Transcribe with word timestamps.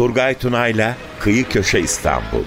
Turgay 0.00 0.34
Tunay'la 0.34 0.96
Kıyı 1.18 1.48
Köşe 1.48 1.80
İstanbul. 1.80 2.44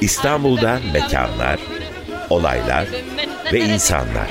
İstanbul'dan 0.00 0.80
mekanlar, 0.92 1.58
olaylar 2.30 2.86
ve 3.52 3.60
insanlar. 3.60 4.28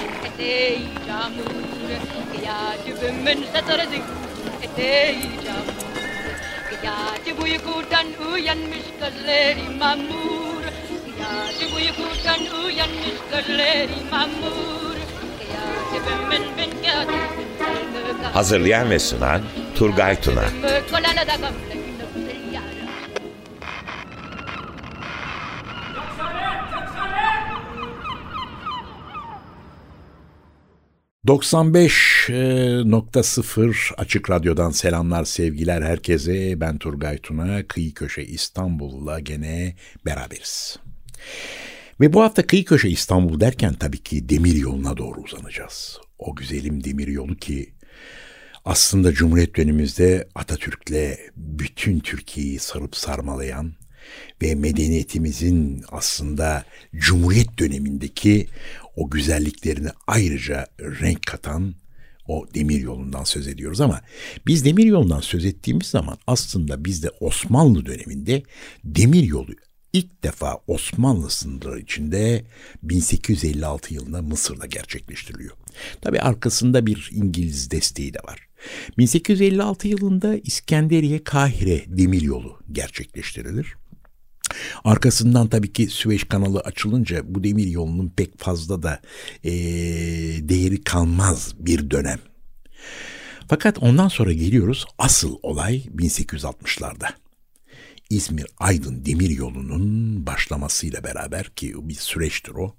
Gece 7.25 7.33
uykudan 7.43 8.07
uyanmış 8.33 8.85
gözleri 8.99 9.69
mamur. 9.79 10.34
Gece 11.59 11.75
uykudan 11.75 12.63
uyanmış 12.65 13.15
gözleri 13.31 13.89
mamur. 14.11 14.95
Hazırlayan 18.33 18.89
ve 18.89 18.99
sunan 18.99 19.41
Turgay 19.75 20.21
Tuna. 20.21 20.43
Kolana 20.91 21.27
da 21.27 21.35
gamle 21.35 21.75
günü 22.15 22.53
yara. 22.53 22.65
95.0 31.27 33.93
Açık 33.97 34.29
Radyo'dan 34.29 34.71
selamlar 34.71 35.25
sevgiler 35.25 35.81
herkese. 35.81 36.61
Ben 36.61 36.77
Turgay 36.77 37.17
Tuna. 37.17 37.67
Kıyı 37.67 37.93
Köşe 37.93 38.23
İstanbul'la 38.23 39.19
gene 39.19 39.75
beraberiz. 40.05 40.77
Ve 41.99 42.13
bu 42.13 42.21
hafta 42.21 42.47
Kıyı 42.47 42.65
Köşe 42.65 42.89
İstanbul 42.89 43.39
derken 43.39 43.73
tabii 43.73 44.03
ki 44.03 44.29
demir 44.29 44.55
yoluna 44.55 44.97
doğru 44.97 45.21
uzanacağız. 45.21 45.99
O 46.19 46.35
güzelim 46.35 46.83
demir 46.83 47.07
yolu 47.07 47.35
ki 47.35 47.73
aslında 48.65 49.13
Cumhuriyet 49.13 49.55
dönemimizde 49.55 50.27
Atatürk'le 50.35 51.17
bütün 51.35 51.99
Türkiye'yi 51.99 52.59
sarıp 52.59 52.95
sarmalayan 52.95 53.73
ve 54.41 54.55
medeniyetimizin 54.55 55.83
aslında 55.91 56.65
Cumhuriyet 56.95 57.59
dönemindeki 57.59 58.47
o 58.95 59.09
güzelliklerine 59.09 59.89
ayrıca 60.07 60.67
renk 60.79 61.25
katan 61.27 61.75
o 62.27 62.45
demir 62.53 62.81
yolundan 62.81 63.23
söz 63.23 63.47
ediyoruz 63.47 63.81
ama 63.81 64.01
biz 64.47 64.65
demir 64.65 64.85
yolundan 64.85 65.19
söz 65.19 65.45
ettiğimiz 65.45 65.87
zaman 65.87 66.17
aslında 66.27 66.85
bizde 66.85 67.09
Osmanlı 67.19 67.85
döneminde 67.85 68.43
demir 68.83 69.23
yolu 69.23 69.51
ilk 69.95 70.23
defa 70.23 70.57
Osmanlı 70.67 71.29
sınırları 71.29 71.79
içinde 71.79 72.45
1856 72.83 73.93
yılında 73.93 74.21
Mısır'da 74.21 74.65
gerçekleştiriliyor. 74.65 75.55
Tabi 76.01 76.19
arkasında 76.19 76.85
bir 76.85 77.09
İngiliz 77.13 77.71
desteği 77.71 78.13
de 78.13 78.19
var. 78.19 78.47
1856 78.97 79.87
yılında 79.87 80.35
İskenderiye 80.35 81.23
Kahire 81.23 81.83
demir 81.87 82.21
yolu 82.21 82.59
gerçekleştirilir. 82.71 83.75
Arkasından 84.83 85.47
tabii 85.47 85.73
ki 85.73 85.87
Süveyş 85.87 86.23
kanalı 86.23 86.59
açılınca 86.59 87.21
bu 87.35 87.43
demir 87.43 87.67
yolunun 87.67 88.09
pek 88.09 88.39
fazla 88.39 88.83
da 88.83 89.01
eee, 89.43 90.49
değeri 90.49 90.83
kalmaz 90.83 91.53
bir 91.59 91.91
dönem. 91.91 92.19
Fakat 93.49 93.83
ondan 93.83 94.07
sonra 94.07 94.33
geliyoruz 94.33 94.85
asıl 94.97 95.35
olay 95.43 95.83
1860'larda. 95.95 97.24
İzmir 98.09 98.45
Aydın 98.57 99.05
Demir 99.05 99.29
Yolu'nun 99.29 100.27
başlamasıyla 100.27 101.03
beraber 101.03 101.45
ki 101.45 101.73
bir 101.77 101.93
süreçtir 101.93 102.51
o. 102.51 102.75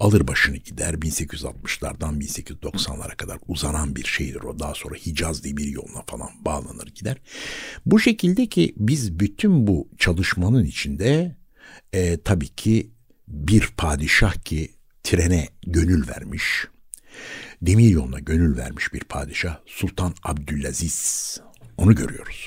Alır 0.00 0.28
başını 0.28 0.56
gider 0.56 0.94
1860'lardan 0.94 2.20
1890'lara 2.20 3.16
kadar 3.16 3.38
uzanan 3.48 3.96
bir 3.96 4.04
şeydir 4.04 4.40
o. 4.40 4.58
Daha 4.58 4.74
sonra 4.74 4.94
Hicaz 4.94 5.44
Demir 5.44 5.66
Yolu'na 5.66 6.02
falan 6.06 6.30
bağlanır 6.40 6.86
gider. 6.86 7.16
Bu 7.86 8.00
şekilde 8.00 8.46
ki 8.46 8.74
biz 8.76 9.20
bütün 9.20 9.66
bu 9.66 9.88
çalışmanın 9.98 10.64
içinde 10.64 11.36
e, 11.92 12.22
tabii 12.22 12.48
ki 12.48 12.90
bir 13.28 13.68
padişah 13.76 14.34
ki 14.44 14.70
trene 15.02 15.48
gönül 15.66 16.08
vermiş. 16.08 16.66
Demir 17.62 17.88
yoluna 17.88 18.18
gönül 18.18 18.56
vermiş 18.56 18.92
bir 18.92 19.00
padişah 19.00 19.58
Sultan 19.66 20.14
Abdülaziz. 20.22 21.40
Onu 21.76 21.94
görüyoruz. 21.94 22.37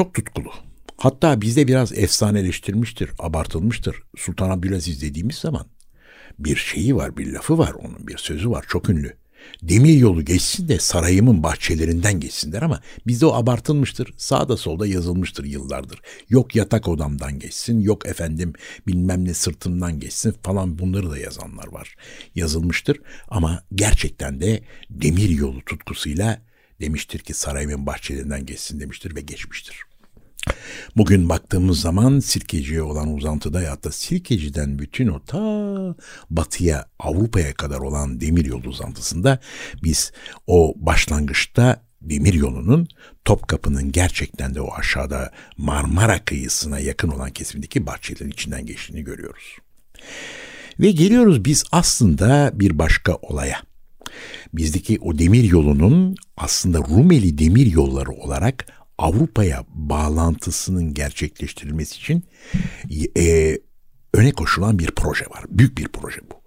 Çok 0.00 0.14
tutkulu. 0.14 0.50
Hatta 0.96 1.40
bizde 1.40 1.68
biraz 1.68 1.98
efsaneleştirmiştir, 1.98 3.10
abartılmıştır. 3.18 3.96
Sultan 4.16 4.50
Abdülaziz 4.50 5.02
dediğimiz 5.02 5.36
zaman 5.36 5.66
bir 6.38 6.56
şeyi 6.56 6.96
var, 6.96 7.16
bir 7.16 7.32
lafı 7.32 7.58
var 7.58 7.72
onun, 7.72 8.06
bir 8.06 8.18
sözü 8.18 8.50
var 8.50 8.64
çok 8.68 8.90
ünlü. 8.90 9.16
Demir 9.62 9.94
yolu 9.94 10.24
geçsin 10.24 10.68
de 10.68 10.78
sarayımın 10.78 11.42
bahçelerinden 11.42 12.20
geçsin 12.20 12.52
der 12.52 12.62
ama 12.62 12.80
bizde 13.06 13.26
o 13.26 13.32
abartılmıştır. 13.32 14.14
Sağda 14.16 14.56
solda 14.56 14.86
yazılmıştır 14.86 15.44
yıllardır. 15.44 16.00
Yok 16.28 16.56
yatak 16.56 16.88
odamdan 16.88 17.38
geçsin, 17.38 17.80
yok 17.80 18.06
efendim 18.06 18.52
bilmem 18.86 19.24
ne 19.24 19.34
sırtımdan 19.34 20.00
geçsin 20.00 20.34
falan 20.42 20.78
bunları 20.78 21.10
da 21.10 21.18
yazanlar 21.18 21.72
var. 21.72 21.96
Yazılmıştır 22.34 23.00
ama 23.28 23.64
gerçekten 23.74 24.40
de 24.40 24.62
demir 24.90 25.28
yolu 25.28 25.64
tutkusuyla 25.64 26.42
demiştir 26.80 27.18
ki 27.18 27.34
sarayımın 27.34 27.86
bahçelerinden 27.86 28.46
geçsin 28.46 28.80
demiştir 28.80 29.16
ve 29.16 29.20
geçmiştir. 29.20 29.89
Bugün 30.96 31.28
baktığımız 31.28 31.80
zaman 31.80 32.20
Sirkeci'ye 32.20 32.82
olan 32.82 33.14
uzantıda 33.14 33.62
ya 33.62 33.82
da 33.82 33.92
Sirkeci'den 33.92 34.78
bütün 34.78 35.08
o 35.08 35.20
ta 35.24 35.38
batıya 36.30 36.86
Avrupa'ya 36.98 37.54
kadar 37.54 37.78
olan 37.78 38.20
demir 38.20 38.44
yolu 38.44 38.68
uzantısında 38.68 39.38
biz 39.82 40.12
o 40.46 40.74
başlangıçta 40.76 41.82
demir 42.02 42.34
yolunun 42.34 42.88
Topkapı'nın 43.24 43.92
gerçekten 43.92 44.54
de 44.54 44.60
o 44.60 44.74
aşağıda 44.74 45.32
Marmara 45.56 46.24
kıyısına 46.24 46.78
yakın 46.78 47.08
olan 47.08 47.30
kesimdeki 47.30 47.86
bahçelerin 47.86 48.30
içinden 48.30 48.66
geçtiğini 48.66 49.04
görüyoruz. 49.04 49.56
Ve 50.80 50.90
geliyoruz 50.90 51.44
biz 51.44 51.64
aslında 51.72 52.50
bir 52.54 52.78
başka 52.78 53.14
olaya. 53.14 53.56
Bizdeki 54.52 54.98
o 55.00 55.18
demir 55.18 55.44
yolunun 55.44 56.16
aslında 56.36 56.78
Rumeli 56.78 57.38
demir 57.38 57.66
yolları 57.66 58.10
olarak 58.10 58.66
Avrupa'ya 59.00 59.64
bağlantısının 59.74 60.94
gerçekleştirilmesi 60.94 61.96
için 61.96 62.24
e, 63.16 63.58
öne 64.14 64.32
koşulan 64.32 64.78
bir 64.78 64.90
proje 64.90 65.24
var. 65.24 65.44
Büyük 65.48 65.78
bir 65.78 65.88
proje 65.88 66.20
bu. 66.20 66.40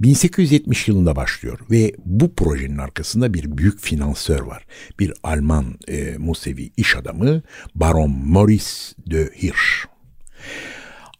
1870 0.00 0.88
yılında 0.88 1.16
başlıyor 1.16 1.58
ve 1.70 1.92
bu 2.04 2.34
projenin 2.34 2.78
arkasında 2.78 3.34
bir 3.34 3.58
büyük 3.58 3.80
finansör 3.80 4.40
var. 4.40 4.66
Bir 4.98 5.12
Alman 5.22 5.78
e, 5.88 6.16
Musevi 6.18 6.72
iş 6.76 6.96
adamı 6.96 7.42
Baron 7.74 8.10
Maurice 8.10 8.70
de 9.10 9.30
Hirsch. 9.42 9.86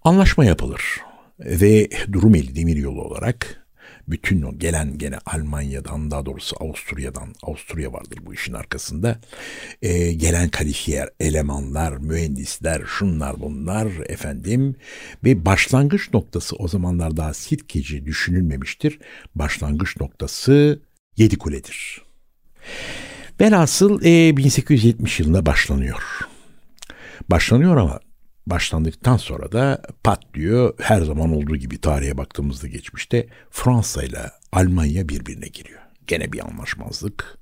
Anlaşma 0.04 0.44
yapılır 0.44 0.82
ve 1.40 1.88
Rumeli 2.14 2.56
Demiryolu 2.56 3.02
olarak 3.02 3.67
bütün 4.10 4.42
o 4.42 4.58
gelen 4.58 4.98
gene 4.98 5.18
Almanya'dan 5.26 6.10
daha 6.10 6.26
doğrusu 6.26 6.56
Avusturya'dan 6.60 7.34
Avusturya 7.42 7.92
vardır 7.92 8.18
bu 8.26 8.34
işin 8.34 8.52
arkasında 8.52 9.20
e, 9.82 10.12
gelen 10.12 10.48
kalifiye 10.48 11.06
elemanlar 11.20 11.96
mühendisler 11.96 12.82
şunlar 12.86 13.40
bunlar 13.40 13.86
efendim 14.08 14.76
ve 15.24 15.44
başlangıç 15.44 16.14
noktası 16.14 16.56
o 16.56 16.68
zamanlar 16.68 17.16
daha 17.16 17.34
Sirkeci 17.34 18.06
düşünülmemiştir 18.06 18.98
başlangıç 19.34 20.00
noktası 20.00 20.80
Yedikule'dir. 21.16 22.02
Velhasıl 23.40 24.02
e, 24.04 24.36
1870 24.36 25.20
yılında 25.20 25.46
başlanıyor. 25.46 26.02
Başlanıyor 27.30 27.76
ama 27.76 28.00
başlandıktan 28.50 29.16
sonra 29.16 29.52
da 29.52 29.82
patlıyor. 30.04 30.74
Her 30.80 31.00
zaman 31.00 31.36
olduğu 31.36 31.56
gibi 31.56 31.80
tarihe 31.80 32.18
baktığımızda 32.18 32.66
geçmişte 32.66 33.26
Fransa 33.50 34.02
ile 34.02 34.30
Almanya 34.52 35.08
birbirine 35.08 35.48
giriyor. 35.48 35.80
Gene 36.06 36.32
bir 36.32 36.46
anlaşmazlık. 36.46 37.38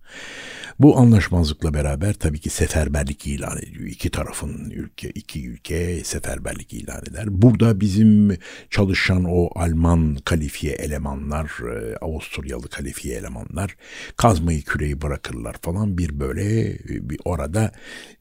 Bu 0.80 0.98
anlaşmazlıkla 0.98 1.74
beraber 1.74 2.12
tabii 2.12 2.38
ki 2.38 2.50
seferberlik 2.50 3.26
ilan 3.26 3.58
ediyor. 3.58 3.86
İki 3.86 4.10
tarafın 4.10 4.70
ülke, 4.70 5.10
iki 5.10 5.48
ülke 5.48 6.04
seferberlik 6.04 6.72
ilan 6.72 7.02
eder. 7.10 7.24
Burada 7.28 7.80
bizim 7.80 8.38
çalışan 8.70 9.24
o 9.28 9.50
Alman 9.54 10.16
kalifiye 10.24 10.72
elemanlar, 10.72 11.44
e, 11.44 11.96
Avusturyalı 11.96 12.68
kalifiye 12.68 13.16
elemanlar 13.16 13.76
kazmayı 14.16 14.62
küreği 14.62 15.02
bırakırlar 15.02 15.56
falan 15.62 15.98
bir 15.98 16.20
böyle 16.20 16.70
e, 16.70 16.78
bir 17.10 17.18
orada 17.24 17.72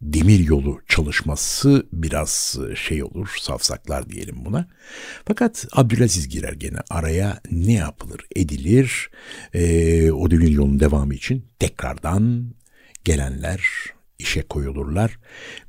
demir 0.02 0.40
yolu 0.40 0.80
çalışması 0.88 1.86
biraz 1.94 2.60
e, 2.72 2.76
şey 2.76 3.04
olur, 3.04 3.30
safsaklar 3.40 4.10
diyelim 4.10 4.46
buna. 4.46 4.68
Fakat 5.26 5.68
Abdülaziz 5.72 6.30
girer 6.30 6.54
gene 6.54 6.80
araya 6.90 7.42
ne 7.52 7.74
yapılır, 7.74 8.22
edilir 8.36 9.10
e, 9.54 10.12
o 10.12 10.32
demir 10.32 10.52
yolun 10.52 10.80
devamı 10.80 11.14
için 11.14 11.46
tekrardan 11.60 12.45
gelenler 13.06 13.62
işe 14.20 14.42
koyulurlar 14.42 15.20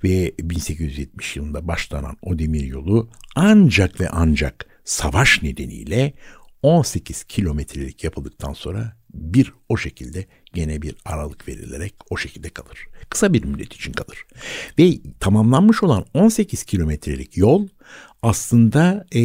ve 0.05 0.33
1870 0.39 1.37
yılında 1.37 1.69
başlanan 1.69 2.17
o 2.23 2.39
demir 2.39 2.65
yolu 2.65 3.11
ancak 3.35 4.01
ve 4.01 4.09
ancak 4.09 4.67
savaş 4.85 5.43
nedeniyle 5.43 6.13
18 6.63 7.25
kilometrelik 7.25 8.05
yapıldıktan 8.05 8.53
sonra 8.53 8.97
bir 9.15 9.53
o 9.69 9.77
şekilde 9.77 10.27
gene 10.55 10.83
bir 10.83 10.97
aralık 11.05 11.49
verilerek 11.49 11.95
o 12.11 12.17
şekilde 12.17 12.49
kalır. 12.49 12.89
Kısa 13.11 13.33
bir 13.33 13.45
müddet 13.45 13.75
için 13.75 13.93
kalır. 13.93 14.27
Ve 14.79 14.99
tamamlanmış 15.21 15.83
olan 15.83 16.05
18 16.15 16.65
kilometrelik 16.65 17.37
yol 17.37 17.69
aslında 18.23 19.07
e, 19.13 19.21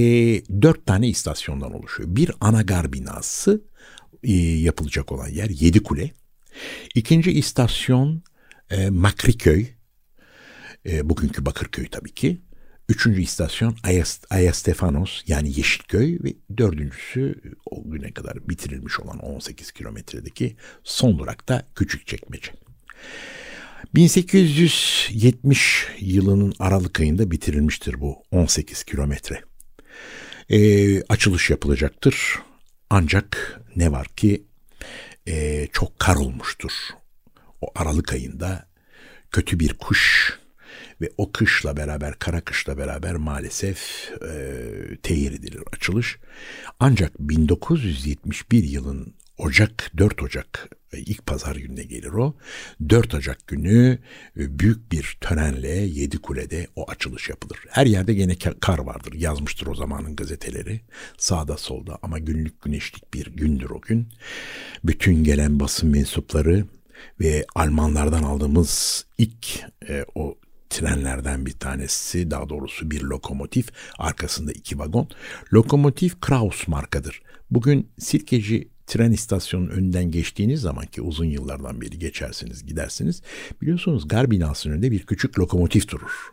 4 0.62 0.86
tane 0.86 1.08
istasyondan 1.08 1.74
oluşuyor. 1.74 2.16
Bir 2.16 2.32
anagar 2.40 2.94
binası 2.94 3.62
e, 4.24 4.34
yapılacak 4.38 5.12
olan 5.12 5.28
yer 5.28 5.50
Yedi 5.50 5.84
Kule. 5.84 6.12
İkinci 6.96 7.32
istasyon 7.32 8.24
e, 8.70 8.90
Makriköy. 8.90 9.68
E, 10.86 11.10
bugünkü 11.10 11.46
Bakırköy 11.46 11.88
tabii 11.88 12.14
ki. 12.14 12.42
Üçüncü 12.90 13.22
istasyon 13.22 13.76
Ayastefanos 14.30 15.22
yani 15.28 15.48
Yeşilköy 15.58 16.20
ve 16.24 16.34
dördüncüsü 16.58 17.42
o 17.66 17.92
güne 17.92 18.12
kadar 18.12 18.50
bitirilmiş 18.50 19.00
olan 19.00 19.20
18 19.20 19.72
kilometredeki 19.72 20.56
son 20.84 21.20
durak 21.20 21.50
da 21.50 21.66
Küçükçekmece. 21.76 22.52
1870 23.96 25.88
yılının 26.00 26.54
Aralık 26.60 27.00
ayında 27.00 27.32
bitirilmiştir 27.32 28.02
bu 28.02 28.24
18 28.32 28.84
kilometre. 28.84 29.42
Ee, 30.50 31.02
açılış 31.04 31.50
yapılacaktır. 31.50 32.40
Ancak 32.90 33.62
ne 33.76 33.92
var 33.92 34.08
ki 34.08 34.44
e, 35.28 35.68
çok 35.72 36.00
kar 36.00 36.16
olmuştur. 36.16 36.72
O 37.62 37.68
Aralık 37.76 38.14
ayında 38.14 38.68
kötü 39.32 39.60
bir 39.60 39.74
kuş 39.74 40.34
ve 41.02 41.10
o 41.18 41.32
kışla 41.32 41.78
beraber, 41.78 42.20
kara 42.20 42.42
kışla 42.42 42.78
beraber 42.78 43.16
maalesef 43.16 44.12
e, 44.22 44.98
tehir 45.04 45.32
edilir 45.32 45.62
açılış. 45.74 46.18
Ancak 46.80 47.20
1971 47.20 48.64
yılın 48.64 49.14
Ocak, 49.38 49.92
4 49.98 50.24
Ocak 50.24 50.70
ilk 50.98 51.26
pazar 51.26 51.56
gününe 51.56 51.84
gelir 51.84 52.12
o. 52.12 52.36
4 52.90 53.14
Ocak 53.14 53.48
günü 53.48 54.00
e, 54.40 54.60
büyük 54.60 54.92
bir 54.92 55.18
törenle 55.22 55.68
Yedi 55.68 56.18
Kule'de 56.18 56.68
o 56.76 56.90
açılış 56.90 57.30
yapılır. 57.30 57.60
Her 57.70 57.86
yerde 57.86 58.14
gene 58.14 58.36
kar 58.60 58.80
vardır. 58.80 59.14
Yazmıştır 59.14 59.68
o 59.68 59.76
zamanın 59.76 60.16
gazeteleri. 60.16 60.82
Sağda 61.18 61.58
solda 61.58 62.00
ama 62.02 62.20
günlük 62.20 62.62
güneşlik 62.62 63.14
bir 63.14 63.26
gündür 63.26 63.70
o 63.70 63.82
gün. 63.82 64.08
Bütün 64.84 65.24
gelen 65.24 65.60
basın 65.60 65.90
mensupları 65.90 66.66
ve 67.20 67.46
Almanlardan 67.56 68.24
aldığımız 68.24 69.06
ilk 69.18 69.60
e, 69.90 70.06
o 70.16 70.36
trenlerden 70.70 71.46
bir 71.46 71.52
tanesi 71.52 72.32
daha 72.32 72.50
doğrusu 72.50 72.92
bir 72.92 73.02
lokomotif 73.02 73.70
arkasında 73.98 74.52
iki 74.52 74.80
vagon. 74.80 75.08
Lokomotif 75.54 76.22
Kraus 76.22 76.68
markadır. 76.68 77.22
Bugün 77.52 77.92
Sirkeci 78.00 78.70
tren 78.92 79.12
istasyonunun 79.12 79.70
önünden 79.70 80.12
geçtiğiniz 80.12 80.62
zaman 80.62 80.86
ki 80.86 81.02
uzun 81.02 81.26
yıllardan 81.26 81.82
beri 81.82 82.00
geçersiniz 82.00 82.66
gidersiniz 82.66 83.22
biliyorsunuz 83.62 84.08
gar 84.08 84.32
binasının 84.32 84.74
önünde 84.74 84.92
bir 84.92 85.06
küçük 85.06 85.40
lokomotif 85.40 85.90
durur. 85.92 86.32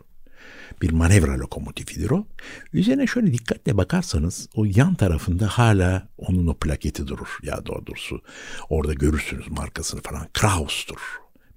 Bir 0.81 0.91
manevra 0.91 1.39
lokomotifidir 1.39 2.09
o. 2.09 2.27
Üzerine 2.73 3.07
şöyle 3.07 3.33
dikkatle 3.33 3.77
bakarsanız 3.77 4.49
o 4.55 4.65
yan 4.65 4.95
tarafında 4.95 5.47
hala 5.47 6.07
onun 6.17 6.47
o 6.47 6.53
plaketi 6.53 7.07
durur. 7.07 7.37
Ya 7.43 7.65
doğrusu 7.65 8.21
orada 8.69 8.93
görürsünüz 8.93 9.47
markasını 9.51 10.01
falan. 10.01 10.27
Kraus'tur 10.33 10.99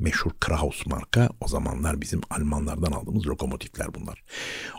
meşhur 0.02 0.30
Kraus 0.40 0.86
marka 0.86 1.28
o 1.40 1.48
zamanlar 1.48 2.00
bizim 2.00 2.20
Almanlardan 2.30 2.92
aldığımız 2.92 3.26
lokomotifler 3.26 3.94
bunlar. 3.94 4.22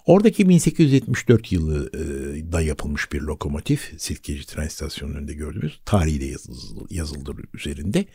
Oradaki 0.05 0.49
1874 0.49 1.51
yılında 1.51 2.61
yapılmış 2.61 3.11
bir 3.11 3.21
lokomotif 3.21 3.93
Silkeci 3.97 4.47
tren 4.47 4.67
istasyonunun 4.67 5.17
önünde 5.17 5.33
gördüğümüz 5.33 5.79
tarihi 5.85 6.21
de 6.21 6.35
yazıldır 6.89 7.35
üzerinde. 7.53 8.05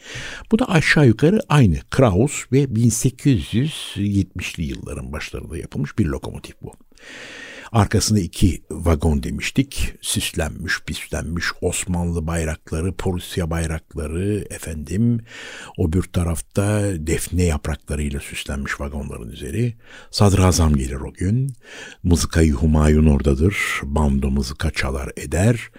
Bu 0.53 0.59
da 0.59 0.69
aşağı 0.69 1.07
yukarı 1.07 1.41
aynı 1.49 1.81
Kraus 1.91 2.45
ve 2.53 2.65
1870'li 2.65 4.63
yılların 4.63 5.13
başlarında 5.13 5.59
yapılmış 5.59 5.99
bir 5.99 6.07
lokomotif 6.07 6.55
bu. 6.63 6.73
Arkasında 7.73 8.20
iki 8.20 8.62
vagon 8.70 9.23
demiştik. 9.23 9.94
Süslenmiş, 10.00 10.81
pislenmiş 10.87 11.44
Osmanlı 11.61 12.26
bayrakları, 12.26 12.93
Prusya 12.93 13.50
bayrakları, 13.50 14.47
efendim 14.50 15.20
o 15.79 15.93
bir 15.93 16.03
tarafta 16.03 16.82
defne 17.06 17.43
yapraklarıyla 17.43 18.20
süslenmiş 18.20 18.81
vagonların 18.81 19.29
üzeri. 19.29 19.75
Sadrazam 20.11 20.75
gelir 20.76 21.00
o 21.00 21.12
gün. 21.12 21.53
Mızıkayı 22.03 22.53
Humayun 22.53 23.06
oradadır. 23.06 23.56
Bando 23.82 24.31
mızıka 24.31 24.71
çalar 24.71 25.11
eder. 25.17 25.71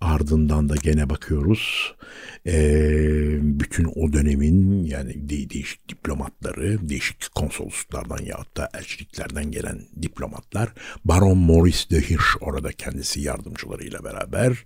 Ardından 0.00 0.68
da 0.68 0.74
gene 0.76 1.10
bakıyoruz. 1.10 1.94
Ee, 2.46 3.38
bütün 3.40 3.84
o 3.84 4.12
dönemin 4.12 4.84
yani 4.84 5.28
de- 5.28 5.50
değişik 5.50 5.88
diplomatları, 5.88 6.88
değişik 6.88 7.34
konsolosluklardan 7.34 8.24
ya 8.24 8.36
da 8.56 8.68
elçiliklerden 8.74 9.50
gelen 9.50 9.80
diplomatlar 10.02 10.68
Baron 11.04 11.35
Maurice 11.36 11.90
de 11.90 12.00
Hirsch 12.00 12.36
orada 12.40 12.72
kendisi 12.72 13.20
yardımcılarıyla 13.20 14.04
beraber 14.04 14.64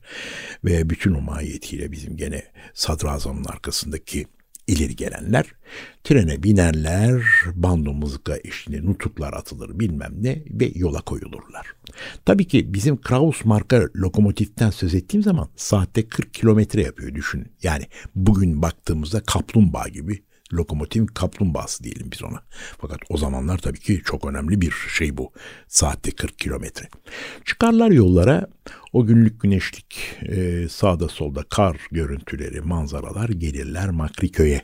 ve 0.65 0.91
bütün 0.91 1.15
o 1.15 1.21
mahiyetiyle 1.21 1.93
bizim 1.93 2.17
gene 2.17 2.43
sadrazamın 2.75 3.45
arkasındaki 3.45 4.27
ileri 4.67 4.97
gelenler 4.97 5.47
trene 6.05 6.43
binerler, 6.43 7.23
bando 7.55 7.93
mızıka 7.93 8.39
eşliğinde 8.45 8.87
nutuklar 8.87 9.33
atılır 9.33 9.81
bilmem 9.81 10.13
ne 10.21 10.43
ve 10.51 10.73
yola 10.75 11.01
koyulurlar. 11.01 11.67
Tabii 12.25 12.49
ki 12.49 12.75
bizim 12.75 13.01
Kraus 13.01 13.45
marka 13.45 13.89
lokomotiften 13.97 14.71
söz 14.71 14.95
ettiğim 14.95 15.23
zaman 15.23 15.49
saatte 15.57 16.09
40 16.09 16.35
kilometre 16.35 16.83
yapıyor 16.83 17.15
düşün. 17.15 17.53
Yani 17.63 17.85
bugün 18.15 18.63
baktığımızda 18.63 19.21
kaplumbağa 19.21 19.89
gibi 19.89 20.23
lokomotiv 20.53 21.07
kaplumbağası 21.07 21.85
diyelim 21.85 22.11
biz 22.13 22.23
ona. 22.23 22.43
Fakat 22.81 23.01
o 23.09 23.17
zamanlar 23.17 23.59
tabii 23.59 23.81
ki 23.81 24.03
çok 24.05 24.25
önemli 24.25 24.61
bir 24.61 24.71
şey 24.71 25.17
bu. 25.17 25.33
Saatte 25.69 26.11
40 26.11 26.39
kilometre. 26.39 26.89
Çıkarlar 27.45 27.91
yollara 27.91 28.47
o 28.93 29.07
günlük 29.07 29.41
güneşlik 29.41 30.17
e, 30.23 30.69
sağda 30.69 31.09
solda 31.09 31.43
kar 31.43 31.77
görüntüleri, 31.91 32.61
manzaralar 32.61 33.29
gelirler 33.29 33.91
Makriköy'e. 33.91 34.63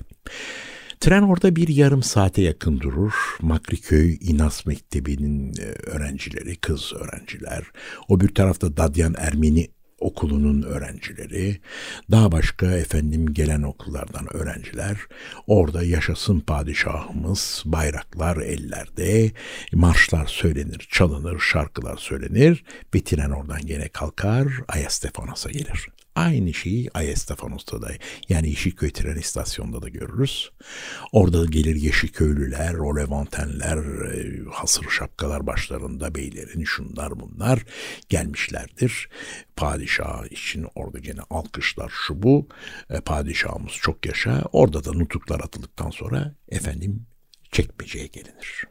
Tren 1.00 1.22
orada 1.22 1.56
bir 1.56 1.68
yarım 1.68 2.02
saate 2.02 2.42
yakın 2.42 2.80
durur. 2.80 3.12
Makriköy 3.40 4.18
İnas 4.20 4.66
Mektebi'nin 4.66 5.54
e, 5.58 5.62
öğrencileri, 5.64 6.56
kız 6.56 6.92
öğrenciler. 6.92 7.64
O 8.08 8.20
bir 8.20 8.34
tarafta 8.34 8.76
Dadyan 8.76 9.14
Ermeni 9.18 9.68
okulunun 10.00 10.62
öğrencileri, 10.62 11.60
daha 12.10 12.32
başka 12.32 12.66
efendim 12.66 13.34
gelen 13.34 13.62
okullardan 13.62 14.36
öğrenciler, 14.36 14.96
orada 15.46 15.82
yaşasın 15.82 16.40
padişahımız, 16.40 17.62
bayraklar 17.64 18.36
ellerde, 18.36 19.30
marşlar 19.72 20.26
söylenir, 20.26 20.88
çalınır, 20.90 21.40
şarkılar 21.40 21.96
söylenir 21.96 22.64
ve 22.94 23.04
tren 23.04 23.30
oradan 23.30 23.66
gene 23.66 23.88
kalkar, 23.88 24.46
Ayastefanos'a 24.68 25.50
gelir. 25.50 25.88
Aynı 26.16 26.54
şeyi 26.54 26.90
Ayestefanos'ta 26.94 27.82
da 27.82 27.90
yani 28.28 28.48
Yeşilköy 28.48 28.90
tren 28.90 29.16
istasyonunda 29.16 29.82
da 29.82 29.88
görürüz. 29.88 30.50
Orada 31.12 31.44
gelir 31.44 31.76
Yeşilköylüler, 31.76 32.74
o 32.74 32.96
Levantenler, 32.96 33.78
e, 34.14 34.44
hasır 34.50 34.86
şapkalar 34.90 35.46
başlarında 35.46 36.14
beylerin 36.14 36.64
şunlar 36.64 37.20
bunlar 37.20 37.64
gelmişlerdir. 38.08 39.08
Padişah 39.56 40.26
için 40.30 40.66
orada 40.74 40.98
gene 40.98 41.20
alkışlar 41.30 41.92
şu 42.06 42.22
bu. 42.22 42.48
E, 42.90 43.00
padişahımız 43.00 43.72
çok 43.72 44.06
yaşa. 44.06 44.42
Orada 44.52 44.84
da 44.84 44.92
nutuklar 44.92 45.40
atıldıktan 45.40 45.90
sonra 45.90 46.34
efendim 46.48 47.06
çekmeceye 47.52 48.06
gelinir. 48.06 48.64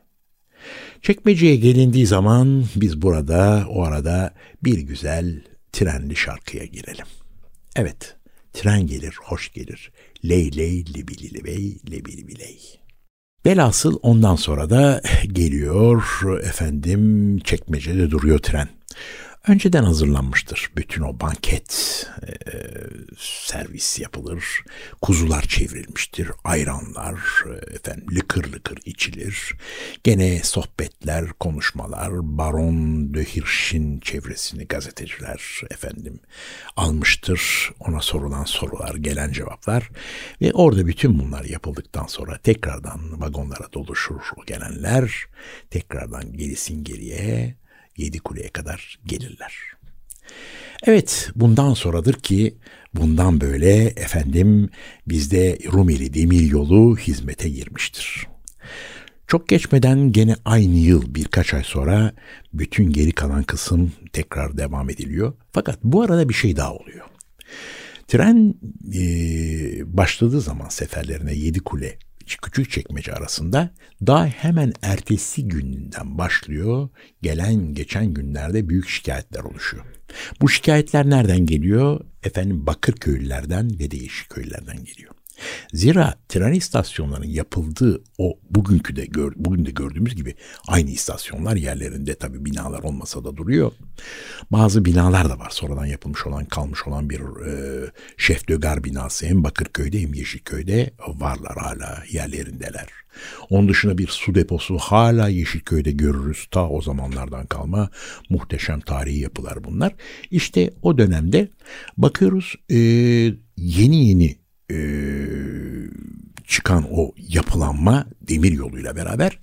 Çekmeceye 1.01 1.55
gelindiği 1.55 2.07
zaman 2.07 2.65
biz 2.75 3.01
burada 3.01 3.65
o 3.69 3.83
arada 3.83 4.33
bir 4.63 4.79
güzel 4.79 5.43
trenli 5.71 6.15
şarkıya 6.15 6.65
girelim. 6.65 7.05
Evet, 7.75 8.15
tren 8.53 8.87
gelir, 8.87 9.15
hoş 9.23 9.53
gelir. 9.53 9.91
Ley 10.29 10.57
ley 10.57 10.85
libili 10.93 11.33
libey 11.33 11.77
lebili 11.91 12.27
biley. 12.27 12.59
Velhasıl 13.45 13.99
ondan 14.01 14.35
sonra 14.35 14.69
da 14.69 15.01
geliyor 15.31 16.03
efendim 16.43 17.39
çekmecede 17.39 18.11
duruyor 18.11 18.39
tren 18.39 18.67
önceden 19.47 19.83
hazırlanmıştır. 19.83 20.71
Bütün 20.77 21.01
o 21.01 21.19
banket 21.19 22.05
e, 22.27 22.31
servis 23.17 23.99
yapılır. 23.99 24.43
Kuzular 25.01 25.41
çevrilmiştir. 25.41 26.31
Ayranlar 26.43 27.19
e, 27.45 27.75
efendim 27.75 28.05
lıkır 28.15 28.53
lıkır 28.53 28.77
içilir. 28.85 29.53
Gene 30.03 30.43
sohbetler, 30.43 31.29
konuşmalar, 31.39 32.09
Baron 32.37 33.13
de 33.13 33.23
Hirsch'in 33.23 33.99
çevresini 33.99 34.67
gazeteciler 34.67 35.61
efendim 35.71 36.19
almıştır. 36.75 37.71
Ona 37.79 38.01
sorulan 38.01 38.45
sorular, 38.45 38.95
gelen 38.95 39.31
cevaplar 39.31 39.89
ve 40.41 40.53
orada 40.53 40.87
bütün 40.87 41.19
bunlar 41.19 41.43
yapıldıktan 41.43 42.07
sonra 42.07 42.37
tekrardan 42.37 43.21
vagonlara 43.21 43.73
doluşur 43.73 44.21
o 44.37 44.45
gelenler. 44.45 45.25
Tekrardan 45.69 46.33
gerisin 46.33 46.83
geriye 46.83 47.55
Yedi 47.97 48.19
Kule'ye 48.19 48.49
kadar 48.49 48.99
gelirler. 49.05 49.53
Evet 50.83 51.29
bundan 51.35 51.73
sonradır 51.73 52.13
ki 52.13 52.57
bundan 52.93 53.41
böyle 53.41 53.75
efendim 53.85 54.69
bizde 55.07 55.59
Rumeli 55.73 56.13
Demiryolu 56.13 56.97
hizmete 56.97 57.49
girmiştir. 57.49 58.27
Çok 59.27 59.47
geçmeden 59.47 60.11
gene 60.11 60.35
aynı 60.45 60.75
yıl 60.75 61.15
birkaç 61.15 61.53
ay 61.53 61.63
sonra 61.63 62.13
bütün 62.53 62.89
geri 62.93 63.11
kalan 63.11 63.43
kısım 63.43 63.91
tekrar 64.13 64.57
devam 64.57 64.89
ediliyor. 64.89 65.33
Fakat 65.51 65.79
bu 65.83 66.01
arada 66.01 66.29
bir 66.29 66.33
şey 66.33 66.55
daha 66.55 66.73
oluyor. 66.73 67.05
Tren 68.07 68.55
e, 68.93 69.97
başladığı 69.97 70.41
zaman 70.41 70.69
seferlerine 70.69 71.33
yedi 71.33 71.59
kule 71.59 71.97
küçük 72.25 72.71
çekmece 72.71 73.13
arasında 73.13 73.69
daha 74.07 74.25
hemen 74.25 74.73
ertesi 74.81 75.47
günden 75.47 76.17
başlıyor. 76.17 76.89
Gelen 77.21 77.73
geçen 77.73 78.13
günlerde 78.13 78.69
büyük 78.69 78.89
şikayetler 78.89 79.39
oluşuyor. 79.39 79.85
Bu 80.41 80.49
şikayetler 80.49 81.09
nereden 81.09 81.45
geliyor? 81.45 82.05
Efendim 82.23 82.67
Bakırköylülerden 82.67 83.79
ve 83.79 83.91
değişik 83.91 84.29
köylerden 84.29 84.83
geliyor. 84.83 85.14
Zira 85.73 86.15
tren 86.29 86.53
istasyonlarının 86.53 87.27
yapıldığı 87.27 88.03
o 88.17 88.39
bugünkü 88.49 88.95
de 88.95 89.05
gör, 89.05 89.33
bugün 89.35 89.65
de 89.65 89.71
gördüğümüz 89.71 90.15
gibi 90.15 90.35
aynı 90.67 90.89
istasyonlar 90.89 91.55
yerlerinde 91.55 92.15
tabi 92.15 92.45
binalar 92.45 92.83
olmasa 92.83 93.23
da 93.23 93.37
duruyor. 93.37 93.71
Bazı 94.51 94.85
binalar 94.85 95.29
da 95.29 95.39
var 95.39 95.49
sonradan 95.49 95.85
yapılmış 95.85 96.27
olan 96.27 96.45
kalmış 96.45 96.87
olan 96.87 97.09
bir 97.09 97.19
e, 97.19 97.91
Şef 98.17 98.47
Dögar 98.47 98.83
binası 98.83 99.25
hem 99.25 99.43
Bakırköy'de 99.43 100.01
hem 100.01 100.13
Yeşilköy'de 100.13 100.91
varlar 101.07 101.57
hala 101.57 102.03
yerlerindeler. 102.11 102.87
Onun 103.49 103.69
dışında 103.69 103.97
bir 103.97 104.07
su 104.07 104.35
deposu 104.35 104.77
hala 104.77 105.27
Yeşilköy'de 105.27 105.91
görürüz. 105.91 106.47
Ta 106.51 106.69
o 106.69 106.81
zamanlardan 106.81 107.45
kalma 107.45 107.89
muhteşem 108.29 108.79
tarihi 108.79 109.19
yapılar 109.19 109.63
bunlar. 109.63 109.95
İşte 110.31 110.73
o 110.81 110.97
dönemde 110.97 111.49
bakıyoruz 111.97 112.55
e, 112.69 112.77
yeni 113.57 114.07
yeni 114.09 114.44
e, 114.71 114.77
çıkan 116.47 116.87
o 116.91 117.13
yapılanma 117.17 118.07
demir 118.21 118.51
yoluyla 118.51 118.95
beraber 118.95 119.39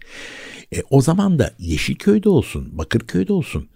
e, 0.75 0.83
o 0.91 1.03
zaman 1.03 1.39
da 1.39 1.55
Yeşilköy'de 1.59 2.29
olsun, 2.29 2.79
Bakırköy'de 2.79 3.33
olsun 3.33 3.69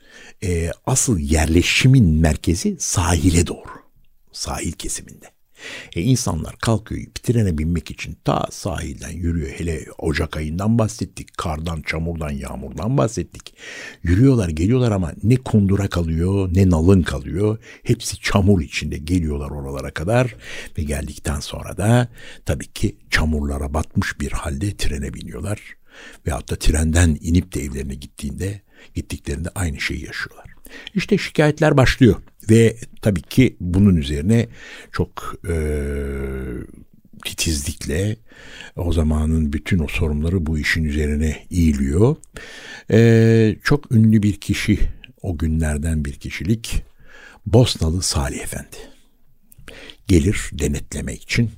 e, 0.43 0.71
asıl 0.87 1.19
yerleşimin 1.19 2.21
merkezi 2.21 2.77
sahile 2.79 3.47
doğru. 3.47 3.71
Sahil 4.33 4.73
kesiminde. 4.73 5.36
E 5.97 6.03
insanlar 6.03 6.57
kalkıyor 6.59 7.07
trene 7.23 7.59
binmek 7.59 7.91
için 7.91 8.17
ta 8.25 8.47
sahilden 8.51 9.11
yürüyor. 9.11 9.49
Hele 9.49 9.85
Ocak 9.99 10.37
ayından 10.37 10.79
bahsettik. 10.79 11.37
Kardan, 11.37 11.83
çamurdan, 11.83 12.31
yağmurdan 12.31 12.99
bahsettik. 12.99 13.55
Yürüyorlar 14.03 14.49
geliyorlar 14.49 14.93
ama 14.93 15.13
ne 15.23 15.37
kundura 15.37 15.89
kalıyor 15.89 16.51
ne 16.55 16.71
nalın 16.71 17.03
kalıyor. 17.03 17.59
Hepsi 17.83 18.21
çamur 18.21 18.61
içinde 18.61 18.99
geliyorlar 18.99 19.51
oralara 19.51 19.91
kadar. 19.91 20.37
Ve 20.79 20.83
geldikten 20.83 21.41
sonra 21.41 21.77
da 21.77 22.09
tabii 22.45 22.67
ki 22.67 22.97
çamurlara 23.11 23.75
batmış 23.75 24.21
bir 24.21 24.33
halde 24.33 24.77
trene 24.77 25.15
biniyorlar. 25.15 25.61
Ve 26.27 26.31
hatta 26.31 26.57
trenden 26.57 27.19
inip 27.21 27.55
de 27.55 27.63
evlerine 27.63 27.95
gittiğinde 27.95 28.61
gittiklerinde 28.95 29.49
aynı 29.55 29.81
şeyi 29.81 30.05
yaşıyorlar. 30.05 30.56
İşte 30.95 31.19
şikayetler 31.19 31.77
başlıyor 31.77 32.17
ve 32.51 32.77
tabii 33.03 33.23
ki 33.23 33.57
bunun 33.61 33.97
üzerine 33.97 34.49
çok 34.93 35.35
e, 35.49 35.55
titizlikle 37.25 38.17
o 38.77 38.93
zamanın 38.93 39.53
bütün 39.53 39.79
o 39.79 39.89
sorunları 39.89 40.47
bu 40.47 40.59
işin 40.59 40.85
üzerine 40.85 41.47
eğiliyor. 41.51 42.17
E, 42.91 43.57
çok 43.65 43.93
ünlü 43.93 44.23
bir 44.23 44.41
kişi 44.41 44.79
o 45.23 45.39
günlerden 45.39 46.05
bir 46.05 46.13
kişilik 46.13 46.83
Bosnalı 47.47 48.03
Salih 48.03 48.41
Efendi 48.41 48.77
gelir 50.07 50.51
denetlemek 50.53 51.23
için 51.23 51.51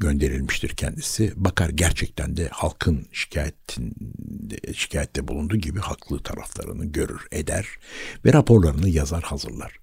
gönderilmiştir 0.00 0.68
kendisi. 0.68 1.32
Bakar 1.36 1.68
gerçekten 1.68 2.36
de 2.36 2.48
halkın 2.48 3.06
şikayetin, 3.12 3.94
şikayette 4.74 5.28
bulunduğu 5.28 5.56
gibi 5.56 5.80
haklı 5.80 6.22
taraflarını 6.22 6.84
görür, 6.84 7.20
eder 7.32 7.66
ve 8.24 8.32
raporlarını 8.32 8.88
yazar, 8.88 9.22
hazırlar. 9.22 9.78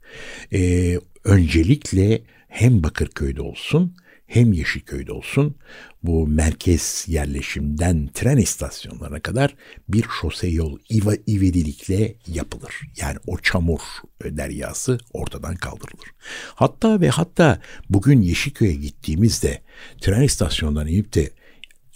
Ee, 0.53 0.99
öncelikle 1.23 2.23
hem 2.47 2.83
Bakırköy'de 2.83 3.41
olsun 3.41 3.95
hem 4.27 4.53
Yeşilköy'de 4.53 5.11
olsun 5.11 5.55
bu 6.03 6.27
merkez 6.27 7.05
yerleşimden 7.07 8.09
tren 8.13 8.37
istasyonlarına 8.37 9.19
kadar 9.19 9.55
bir 9.89 10.05
şose 10.21 10.47
yol 10.47 10.79
iva, 10.91 11.13
ivedilikle 11.27 12.15
yapılır. 12.27 12.73
Yani 13.01 13.17
o 13.27 13.37
çamur 13.37 13.79
deryası 14.23 14.97
ortadan 15.13 15.55
kaldırılır. 15.55 16.07
Hatta 16.55 17.01
ve 17.01 17.09
hatta 17.09 17.61
bugün 17.89 18.21
Yeşilköy'e 18.21 18.73
gittiğimizde 18.73 19.61
tren 20.01 20.21
istasyonlarına 20.21 20.89
inip 20.89 21.13
de 21.13 21.29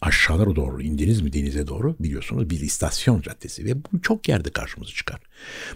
aşağılara 0.02 0.56
doğru 0.56 0.82
indiniz 0.82 1.22
mi 1.22 1.34
denize 1.34 1.68
doğru 1.68 1.96
biliyorsunuz 2.00 2.50
bir 2.50 2.60
istasyon 2.60 3.22
caddesi 3.22 3.66
ve 3.66 3.74
bu 3.76 4.02
çok 4.02 4.30
yerde 4.30 4.50
karşımıza 4.50 4.92
çıkar. 4.92 5.20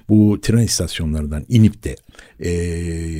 Bu 0.09 0.41
tren 0.41 0.63
istasyonlarından 0.63 1.45
inip 1.49 1.83
de 1.83 1.95
e, 2.39 2.49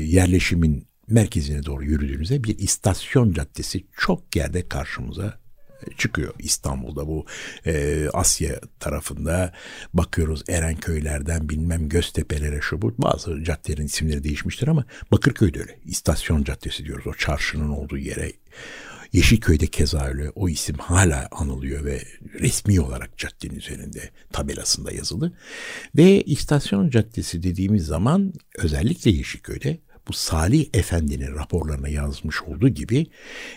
yerleşimin 0.07 0.87
merkezine 1.07 1.65
doğru 1.65 1.83
yürüdüğünüzde 1.83 2.43
bir 2.43 2.59
istasyon 2.59 3.33
caddesi 3.33 3.85
çok 3.97 4.35
yerde 4.35 4.69
karşımıza 4.69 5.39
e, 5.87 5.97
çıkıyor. 5.97 6.33
İstanbul'da 6.39 7.07
bu 7.07 7.25
e, 7.65 8.05
Asya 8.13 8.59
tarafında 8.79 9.53
bakıyoruz 9.93 10.43
Erenköylerden 10.49 11.49
bilmem 11.49 11.89
Göztepe'lere 11.89 12.61
şu 12.61 12.81
bu. 12.81 12.93
Bazı 12.97 13.43
caddelerin 13.43 13.85
isimleri 13.85 14.23
değişmiştir 14.23 14.67
ama 14.67 14.85
Bakırköy'de 15.11 15.59
öyle. 15.59 15.79
İstasyon 15.85 16.43
caddesi 16.43 16.85
diyoruz. 16.85 17.07
O 17.07 17.13
çarşının 17.13 17.69
olduğu 17.69 17.97
yere. 17.97 18.31
Yeşilköy'de 19.13 19.67
keza 19.67 20.05
öyle. 20.05 20.29
O 20.29 20.49
isim 20.49 20.75
hala 20.77 21.27
anılıyor 21.31 21.85
ve 21.85 22.03
resmi 22.39 22.81
olarak 22.81 23.17
caddenin 23.17 23.55
üzerinde 23.55 24.09
tabelasında 24.31 24.91
yazılı. 24.91 25.33
Ve 25.95 26.23
istasyon 26.23 26.89
caddesi 26.89 27.43
dediğimiz 27.43 27.85
zaman 27.85 28.33
özellikle 28.57 29.11
Yeşilköy'de 29.11 29.79
bu 30.07 30.13
Salih 30.13 30.69
Efendi'nin 30.73 31.35
raporlarına 31.35 31.89
yazmış 31.89 32.41
olduğu 32.41 32.69
gibi 32.69 33.07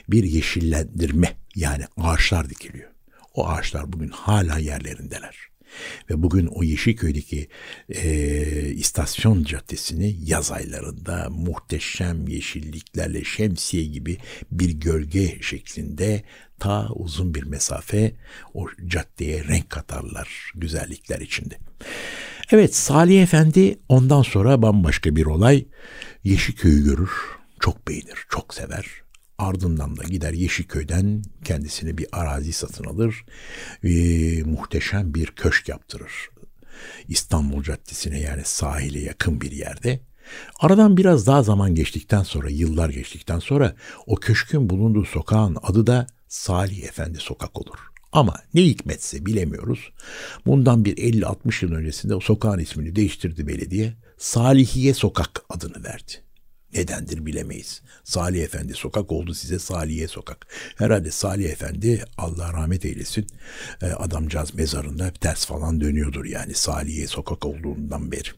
bir 0.08 0.24
yeşillendirme 0.24 1.36
yani 1.54 1.84
ağaçlar 1.96 2.50
dikiliyor. 2.50 2.90
O 3.34 3.48
ağaçlar 3.48 3.92
bugün 3.92 4.08
hala 4.08 4.58
yerlerindeler. 4.58 5.36
Ve 6.10 6.22
bugün 6.22 6.46
o 6.46 6.62
Yeşilköy'deki 6.62 7.48
e, 7.88 8.10
istasyon 8.68 9.44
caddesini 9.44 10.16
yaz 10.24 10.52
aylarında 10.52 11.28
muhteşem 11.30 12.28
yeşilliklerle 12.28 13.24
şemsiye 13.24 13.84
gibi 13.84 14.18
bir 14.50 14.70
gölge 14.70 15.38
şeklinde 15.42 16.22
ta 16.58 16.88
uzun 16.94 17.34
bir 17.34 17.42
mesafe 17.42 18.12
o 18.54 18.66
caddeye 18.86 19.44
renk 19.44 19.70
katarlar 19.70 20.52
güzellikler 20.54 21.20
içinde. 21.20 21.58
Evet 22.50 22.74
Salih 22.74 23.22
Efendi 23.22 23.78
ondan 23.88 24.22
sonra 24.22 24.62
bambaşka 24.62 25.16
bir 25.16 25.26
olay. 25.26 25.66
Yeşilköy'ü 26.24 26.84
görür, 26.84 27.10
çok 27.60 27.88
beğenir, 27.88 28.26
çok 28.28 28.54
sever. 28.54 28.86
Ardından 29.38 29.96
da 29.96 30.04
gider 30.04 30.32
Yeşilköy'den 30.32 31.22
kendisine 31.44 31.98
bir 31.98 32.06
arazi 32.12 32.52
satın 32.52 32.84
alır 32.84 33.24
ve 33.84 34.42
muhteşem 34.42 35.14
bir 35.14 35.26
köşk 35.26 35.68
yaptırır. 35.68 36.12
İstanbul 37.08 37.62
Caddesi'ne 37.62 38.20
yani 38.20 38.42
sahile 38.44 39.00
yakın 39.00 39.40
bir 39.40 39.52
yerde. 39.52 40.00
Aradan 40.60 40.96
biraz 40.96 41.26
daha 41.26 41.42
zaman 41.42 41.74
geçtikten 41.74 42.22
sonra, 42.22 42.50
yıllar 42.50 42.90
geçtikten 42.90 43.38
sonra 43.38 43.76
o 44.06 44.16
köşkün 44.16 44.70
bulunduğu 44.70 45.04
sokağın 45.04 45.56
adı 45.62 45.86
da 45.86 46.06
Salih 46.28 46.84
Efendi 46.84 47.18
Sokak 47.18 47.60
olur. 47.60 47.95
Ama 48.12 48.34
ne 48.54 48.62
hikmetse 48.62 49.26
bilemiyoruz. 49.26 49.92
Bundan 50.46 50.84
bir 50.84 50.96
50-60 50.96 51.64
yıl 51.64 51.72
öncesinde 51.72 52.14
o 52.14 52.20
sokağın 52.20 52.58
ismini 52.58 52.96
değiştirdi 52.96 53.46
belediye. 53.46 53.92
Salihiye 54.18 54.94
Sokak 54.94 55.42
adını 55.48 55.84
verdi. 55.84 56.12
Nedendir 56.74 57.26
bilemeyiz. 57.26 57.82
Salih 58.04 58.42
Efendi 58.42 58.74
sokak 58.74 59.12
oldu 59.12 59.34
size 59.34 59.58
Saliye 59.58 60.08
sokak. 60.08 60.46
Herhalde 60.76 61.10
Salih 61.10 61.50
Efendi 61.50 62.04
Allah 62.18 62.52
rahmet 62.52 62.84
eylesin 62.84 63.26
e, 63.82 63.86
adamcağız 63.86 64.54
mezarında 64.54 65.12
ters 65.12 65.46
falan 65.46 65.80
dönüyordur 65.80 66.24
yani 66.24 66.54
Saliye 66.54 67.06
sokak 67.06 67.44
olduğundan 67.44 68.12
beri. 68.12 68.28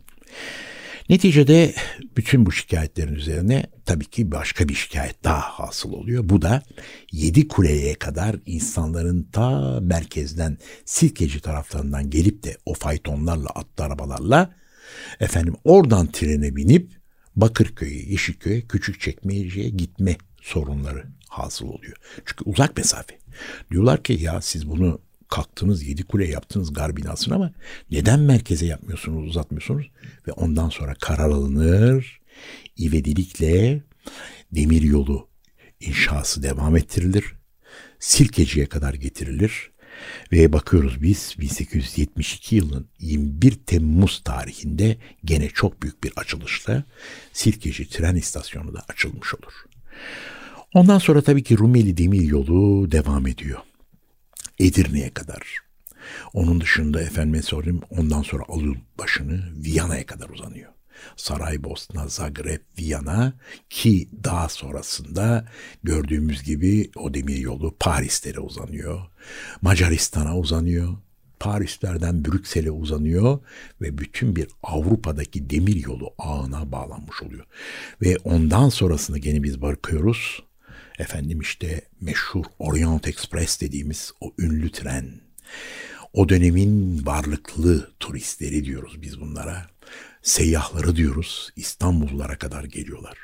Neticede 1.09 1.75
bütün 2.17 2.47
bu 2.47 2.53
şikayetlerin 2.53 3.15
üzerine 3.15 3.67
tabii 3.85 4.05
ki 4.05 4.33
başka 4.33 4.69
bir 4.69 4.75
şikayet 4.75 5.25
daha 5.25 5.41
hasıl 5.41 5.93
oluyor. 5.93 6.29
Bu 6.29 6.43
da 6.43 6.62
Yedi 7.12 7.49
Kule'ye 7.49 7.95
kadar 7.95 8.37
insanların 8.47 9.29
ta 9.33 9.81
merkezden 9.81 10.59
Silkeci 10.85 11.41
taraflarından 11.41 12.11
gelip 12.11 12.43
de 12.43 12.57
o 12.67 12.75
faytonlarla, 12.75 13.49
atlı 13.49 13.85
arabalarla 13.85 14.55
efendim 15.21 15.55
oradan 15.65 16.12
trene 16.12 16.57
binip 16.57 16.99
Bakırköy'e, 17.37 18.11
Yeşilköy'e, 18.11 18.61
Küçükçekmece'ye 18.61 19.69
gitme 19.69 20.17
sorunları 20.41 21.05
hasıl 21.29 21.67
oluyor. 21.67 21.97
Çünkü 22.27 22.45
uzak 22.45 22.77
mesafe. 22.77 23.19
Diyorlar 23.71 24.03
ki 24.03 24.12
ya 24.12 24.41
siz 24.41 24.69
bunu 24.69 25.00
kalktınız 25.28 25.82
yedi 25.82 26.02
kule 26.02 26.28
yaptınız 26.28 26.73
gar 26.73 26.97
binasını 26.97 27.35
ama 27.35 27.52
neden 27.90 28.20
merkeze 28.20 28.66
yapmıyorsunuz 28.66 29.28
uzatmıyorsunuz 29.28 29.90
ve 30.28 30.32
ondan 30.32 30.68
sonra 30.68 30.94
karar 30.94 31.30
alınır 31.30 32.20
ivedilikle 32.80 33.82
demir 34.52 34.82
yolu 34.82 35.28
inşası 35.80 36.42
devam 36.42 36.76
ettirilir. 36.76 37.25
Sirkeci'ye 37.99 38.66
kadar 38.66 38.94
getirilir. 38.94 39.70
Ve 40.32 40.52
bakıyoruz 40.52 41.02
biz 41.02 41.35
1872 41.38 42.56
yılının 42.56 42.88
21 42.99 43.52
Temmuz 43.52 44.23
tarihinde 44.25 44.97
gene 45.25 45.49
çok 45.49 45.82
büyük 45.82 46.04
bir 46.04 46.12
açılışla 46.16 46.85
Sirkeci 47.32 47.88
tren 47.88 48.16
istasyonu 48.16 48.75
da 48.75 48.82
açılmış 48.88 49.35
olur. 49.35 49.52
Ondan 50.75 50.99
sonra 50.99 51.23
tabii 51.23 51.42
ki 51.42 51.58
Rumeli 51.58 51.97
Demir 51.97 52.23
Yolu 52.23 52.92
devam 52.92 53.26
ediyor. 53.26 53.58
Edirne'ye 54.61 55.15
kadar. 55.15 55.59
Onun 56.33 56.61
dışında 56.61 57.03
efendime 57.03 57.43
sorayım 57.43 57.81
ondan 57.91 58.23
sonra 58.23 58.43
alıyor 58.49 58.77
başını 58.99 59.45
Viyana'ya 59.65 60.07
kadar 60.07 60.29
uzanıyor. 60.29 60.73
Saraybosna, 61.17 62.09
Zagreb, 62.09 62.61
Viyana 62.79 63.33
ki 63.71 64.09
daha 64.25 64.49
sonrasında 64.49 65.49
gördüğümüz 65.83 66.43
gibi 66.43 66.91
o 66.97 67.15
demir 67.15 67.37
yolu 67.37 67.77
Parislere 67.81 68.41
uzanıyor. 68.41 69.00
Macaristan'a 69.62 70.38
uzanıyor. 70.38 70.97
Parislerden 71.41 72.25
Brüksel'e 72.25 72.71
uzanıyor 72.71 73.38
ve 73.81 73.99
bütün 73.99 74.37
bir 74.37 74.49
Avrupa'daki 74.62 75.50
demir 75.50 75.85
yolu 75.85 76.15
ağına 76.19 76.73
bağlanmış 76.73 77.23
oluyor. 77.23 77.47
Ve 78.03 78.17
ondan 78.25 78.69
sonrasını 78.69 79.19
gene 79.19 79.43
biz 79.43 79.62
bakıyoruz. 79.62 80.43
Efendim 80.99 81.40
işte 81.40 81.81
meşhur 82.00 82.45
Orient 82.59 83.09
Express 83.09 83.61
dediğimiz 83.61 84.12
o 84.21 84.33
ünlü 84.38 84.73
tren. 84.73 85.21
O 86.12 86.28
dönemin 86.28 87.07
varlıklı 87.07 87.90
turistleri 88.00 88.64
diyoruz 88.64 89.02
biz 89.02 89.21
bunlara 89.21 89.67
seyyahları 90.23 90.97
diyoruz 90.97 91.50
İstanbullara 91.57 92.38
kadar 92.38 92.64
geliyorlar. 92.64 93.19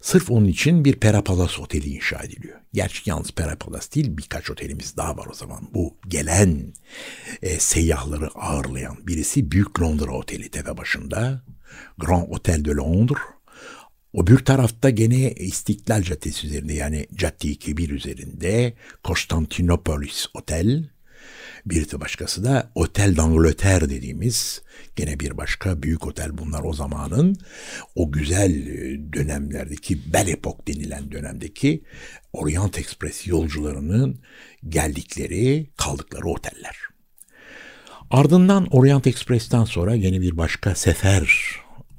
Sırf 0.00 0.30
onun 0.30 0.46
için 0.46 0.84
bir 0.84 0.96
Perapalas 0.96 1.58
Oteli 1.58 1.88
inşa 1.88 2.22
ediliyor. 2.22 2.60
Gerçi 2.72 3.10
yalnız 3.10 3.30
Perapalas 3.32 3.94
değil 3.94 4.16
birkaç 4.16 4.50
otelimiz 4.50 4.96
daha 4.96 5.16
var 5.16 5.26
o 5.26 5.34
zaman. 5.34 5.68
Bu 5.74 5.96
gelen 6.08 6.74
e, 7.42 7.58
seyyahları 7.58 8.28
ağırlayan 8.28 9.06
birisi 9.06 9.50
Büyük 9.50 9.80
Londra 9.80 10.10
Oteli 10.10 10.50
tepe 10.50 10.76
başında. 10.76 11.42
Grand 11.98 12.28
Hotel 12.28 12.64
de 12.64 12.70
Londres. 12.70 13.22
O 14.12 14.26
bir 14.26 14.38
tarafta 14.38 14.90
gene 14.90 15.32
İstiklal 15.32 16.02
Caddesi 16.02 16.46
üzerinde 16.46 16.72
yani 16.72 17.06
Cadde-i 17.14 17.56
Kebir 17.56 17.90
üzerinde 17.90 18.74
Konstantinopolis 19.04 20.26
Otel. 20.34 20.84
Bir 21.66 21.90
de 21.90 22.00
başkası 22.00 22.44
da 22.44 22.70
Otel 22.74 23.16
d'Angleterre 23.16 23.90
dediğimiz 23.90 24.62
gene 24.96 25.20
bir 25.20 25.36
başka 25.36 25.82
büyük 25.82 26.06
otel 26.06 26.38
bunlar 26.38 26.62
o 26.64 26.72
zamanın 26.72 27.36
o 27.94 28.12
güzel 28.12 28.66
e, 28.66 29.12
dönemlerdeki 29.12 30.12
Belle 30.12 30.30
Epoque 30.30 30.66
denilen 30.66 31.12
dönemdeki 31.12 31.84
Orient 32.32 32.78
Express 32.78 33.26
yolcularının 33.26 34.20
geldikleri 34.68 35.70
kaldıkları 35.76 36.26
oteller. 36.26 36.76
Ardından 38.10 38.66
Orient 38.70 39.06
Express'ten 39.06 39.64
sonra 39.64 39.94
yeni 39.94 40.20
bir 40.20 40.36
başka 40.36 40.74
sefer 40.74 41.54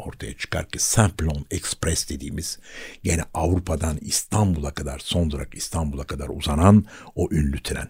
ortaya 0.07 0.37
çıkar 0.37 0.69
ki 0.69 0.79
Simplon 0.79 1.45
Express 1.51 2.09
dediğimiz 2.09 2.59
gene 3.03 3.21
Avrupa'dan 3.33 3.97
İstanbul'a 4.01 4.73
kadar 4.73 4.99
son 4.99 5.31
durak 5.31 5.55
İstanbul'a 5.55 6.03
kadar 6.03 6.29
uzanan 6.29 6.85
o 7.15 7.27
ünlü 7.31 7.63
tren. 7.63 7.89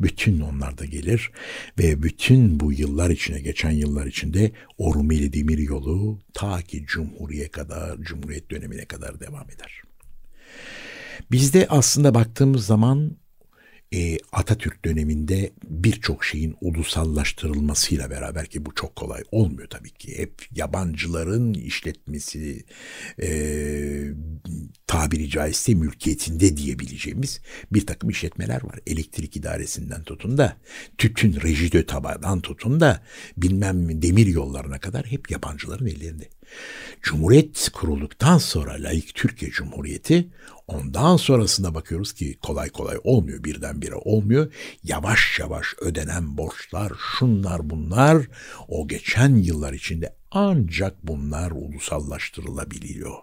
Bütün 0.00 0.40
onlar 0.40 0.78
da 0.78 0.84
gelir 0.84 1.30
ve 1.78 2.02
bütün 2.02 2.60
bu 2.60 2.72
yıllar 2.72 3.10
içine 3.10 3.40
geçen 3.40 3.70
yıllar 3.70 4.06
içinde 4.06 4.52
o 4.78 4.94
Rumeli 4.94 5.32
Demir 5.32 5.58
Yolu 5.58 6.18
ta 6.34 6.62
ki 6.62 6.84
Cumhuriyet 6.86 7.52
kadar, 7.52 7.98
Cumhuriyet 7.98 8.50
dönemine 8.50 8.84
kadar 8.84 9.20
devam 9.20 9.50
eder. 9.50 9.82
Bizde 11.30 11.66
aslında 11.70 12.14
baktığımız 12.14 12.66
zaman 12.66 13.16
e, 13.94 14.18
Atatürk 14.32 14.84
döneminde 14.84 15.50
birçok 15.64 16.24
şeyin 16.24 16.56
ulusallaştırılmasıyla 16.60 18.10
beraber 18.10 18.46
ki 18.46 18.66
bu 18.66 18.74
çok 18.74 18.96
kolay 18.96 19.22
olmuyor 19.32 19.68
tabii 19.68 19.90
ki. 19.90 20.18
Hep 20.18 20.42
yabancıların 20.54 21.54
işletmesi 21.54 22.64
e, 23.22 23.28
tabiri 24.86 25.30
caizse 25.30 25.74
mülkiyetinde 25.74 26.56
diyebileceğimiz 26.56 27.40
bir 27.72 27.86
takım 27.86 28.10
işletmeler 28.10 28.64
var. 28.64 28.78
Elektrik 28.86 29.36
idaresinden 29.36 30.02
tutun 30.02 30.38
da 30.38 30.56
tütün 30.98 31.40
rejidö 31.40 31.86
tabadan 31.86 32.40
tutun 32.40 32.80
da 32.80 33.02
bilmem 33.36 34.02
demir 34.02 34.26
yollarına 34.26 34.78
kadar 34.78 35.06
hep 35.06 35.30
yabancıların 35.30 35.86
ellerinde. 35.86 36.28
Cumhuriyet 37.02 37.70
kurulduktan 37.72 38.38
sonra 38.38 38.72
layık 38.72 39.14
Türkiye 39.14 39.50
Cumhuriyeti 39.50 40.28
ondan 40.66 41.16
sonrasında 41.16 41.74
bakıyoruz 41.74 42.12
ki 42.12 42.38
kolay 42.42 42.68
kolay 42.70 42.96
olmuyor 43.04 43.44
birdenbire 43.44 43.94
olmuyor. 43.94 44.52
Yavaş 44.84 45.38
yavaş 45.38 45.66
ödenen 45.80 46.36
borçlar 46.36 46.92
şunlar 47.18 47.70
bunlar 47.70 48.26
o 48.68 48.88
geçen 48.88 49.36
yıllar 49.36 49.72
içinde 49.72 50.16
ancak 50.30 51.06
bunlar 51.06 51.50
ulusallaştırılabiliyor. 51.50 53.14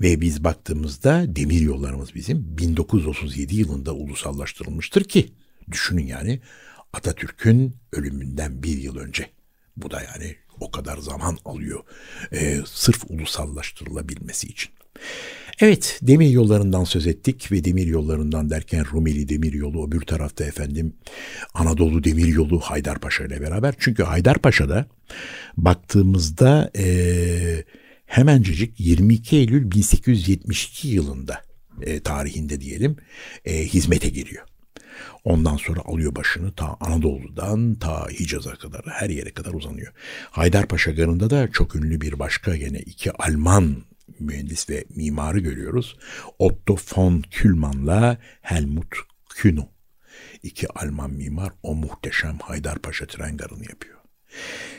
Ve 0.00 0.20
biz 0.20 0.44
baktığımızda 0.44 1.36
demir 1.36 1.60
yollarımız 1.60 2.14
bizim 2.14 2.58
1937 2.58 3.56
yılında 3.56 3.94
ulusallaştırılmıştır 3.94 5.04
ki 5.04 5.32
düşünün 5.70 6.06
yani 6.06 6.40
Atatürk'ün 6.92 7.76
ölümünden 7.92 8.62
bir 8.62 8.78
yıl 8.78 8.96
önce. 8.96 9.37
Bu 9.82 9.90
da 9.90 10.02
yani 10.02 10.36
o 10.60 10.70
kadar 10.70 10.98
zaman 10.98 11.38
alıyor 11.44 11.80
e, 12.32 12.58
sırf 12.66 13.04
ulusallaştırılabilmesi 13.10 14.46
için. 14.46 14.70
Evet 15.60 15.98
demir 16.02 16.30
yollarından 16.30 16.84
söz 16.84 17.06
ettik 17.06 17.52
ve 17.52 17.64
demir 17.64 17.86
yollarından 17.86 18.50
derken 18.50 18.84
Rumeli 18.92 19.28
demir 19.28 19.52
yolu 19.52 19.86
öbür 19.86 20.00
tarafta 20.00 20.44
efendim 20.44 20.94
Anadolu 21.54 22.04
demir 22.04 22.26
yolu 22.26 22.60
Haydarpaşa 22.60 23.24
ile 23.24 23.40
beraber. 23.40 23.74
Çünkü 23.78 24.02
Haydarpaşa'da 24.02 24.86
baktığımızda 25.56 26.70
e, 26.78 27.64
hemencecik 28.06 28.80
22 28.80 29.36
Eylül 29.36 29.70
1872 29.70 30.88
yılında 30.88 31.42
e, 31.82 32.00
tarihinde 32.00 32.60
diyelim 32.60 32.96
e, 33.44 33.64
hizmete 33.64 34.08
giriyor. 34.08 34.47
Ondan 35.28 35.56
sonra 35.56 35.80
alıyor 35.84 36.14
başını 36.14 36.52
ta 36.52 36.76
Anadolu'dan 36.80 37.74
ta 37.74 38.08
Hicaz'a 38.08 38.54
kadar 38.54 38.82
her 38.86 39.10
yere 39.10 39.30
kadar 39.30 39.52
uzanıyor. 39.52 39.92
Haydarpaşa 40.30 40.90
Garı'nda 40.90 41.30
da 41.30 41.50
çok 41.50 41.76
ünlü 41.76 42.00
bir 42.00 42.18
başka 42.18 42.56
gene 42.56 42.78
iki 42.78 43.12
Alman 43.12 43.76
mühendis 44.20 44.70
ve 44.70 44.84
mimarı 44.96 45.38
görüyoruz. 45.38 45.96
Otto 46.38 46.76
von 46.96 47.22
Kühlmann'la 47.30 48.18
Helmut 48.40 48.94
Kühn. 49.34 49.58
İki 50.42 50.68
Alman 50.68 51.10
mimar 51.10 51.52
o 51.62 51.74
muhteşem 51.74 52.38
Haydarpaşa 52.38 53.06
tren 53.06 53.36
garını 53.36 53.64
yapıyor. 53.68 53.98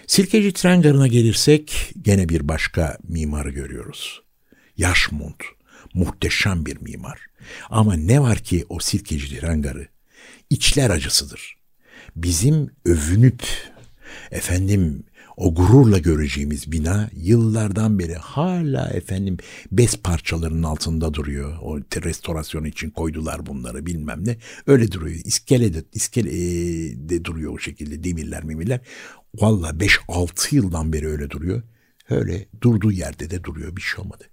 Sirkeci 0.07 0.53
tren 0.53 0.81
garına 0.81 1.07
gelirsek 1.07 1.93
gene 2.01 2.29
bir 2.29 2.47
başka 2.47 2.97
mimarı 3.03 3.49
görüyoruz. 3.49 4.21
Yaşmund. 4.77 5.39
Muhteşem 5.93 6.65
bir 6.65 6.81
mimar. 6.81 7.19
Ama 7.69 7.93
ne 7.93 8.21
var 8.21 8.37
ki 8.37 8.65
o 8.69 8.79
Sirkeci 8.79 9.39
tren 9.39 9.61
garı 9.61 9.87
içler 10.49 10.89
acısıdır. 10.89 11.57
Bizim 12.15 12.69
övünüp 12.85 13.43
efendim 14.31 15.03
o 15.37 15.55
gururla 15.55 15.97
göreceğimiz 15.97 16.71
bina 16.71 17.09
yıllardan 17.15 17.99
beri 17.99 18.15
hala 18.15 18.89
efendim 18.89 19.37
bez 19.71 19.97
parçalarının 19.97 20.63
altında 20.63 21.13
duruyor. 21.13 21.57
O 21.61 21.77
restorasyon 21.77 22.63
için 22.63 22.89
koydular 22.89 23.45
bunları 23.45 23.85
bilmem 23.85 24.27
ne. 24.27 24.37
Öyle 24.67 24.91
duruyor. 24.91 25.21
İskele 25.25 25.73
de, 25.73 25.83
iskele 25.93 26.31
de 27.09 27.25
duruyor 27.25 27.53
o 27.53 27.57
şekilde 27.57 28.03
demirler 28.03 28.43
memirler. 28.43 28.79
Valla 29.35 29.69
5-6 29.69 30.55
yıldan 30.55 30.93
beri 30.93 31.07
öyle 31.07 31.29
duruyor. 31.29 31.61
Öyle 32.09 32.45
durduğu 32.61 32.91
yerde 32.91 33.29
de 33.29 33.43
duruyor 33.43 33.75
bir 33.75 33.81
şey 33.81 34.03
olmadı. 34.03 34.23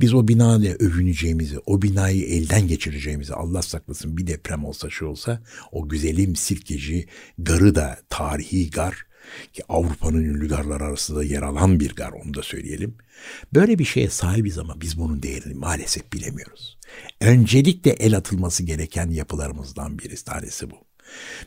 Biz 0.00 0.14
o 0.14 0.28
binayla 0.28 0.74
övüneceğimizi, 0.74 1.58
o 1.66 1.82
binayı 1.82 2.24
elden 2.24 2.68
geçireceğimizi 2.68 3.34
Allah 3.34 3.62
saklasın 3.62 4.16
bir 4.16 4.26
deprem 4.26 4.64
olsa 4.64 4.90
şey 4.90 5.08
olsa 5.08 5.42
o 5.72 5.88
güzelim 5.88 6.36
sirkeci 6.36 7.06
garı 7.38 7.74
da 7.74 7.98
tarihi 8.08 8.70
gar 8.70 9.06
ki 9.52 9.62
Avrupa'nın 9.68 10.24
ünlü 10.24 10.48
garlar 10.48 10.80
arasında 10.80 11.24
yer 11.24 11.42
alan 11.42 11.80
bir 11.80 11.94
gar 11.94 12.12
onu 12.12 12.34
da 12.34 12.42
söyleyelim. 12.42 12.94
Böyle 13.54 13.78
bir 13.78 13.84
şeye 13.84 14.10
sahibiz 14.10 14.58
ama 14.58 14.80
biz 14.80 14.98
bunun 14.98 15.22
değerini 15.22 15.54
maalesef 15.54 16.12
bilemiyoruz. 16.12 16.78
Öncelikle 17.20 17.90
el 17.90 18.16
atılması 18.16 18.62
gereken 18.62 19.10
yapılarımızdan 19.10 19.98
birisi 19.98 20.24
tanesi 20.24 20.70
bu. 20.70 20.88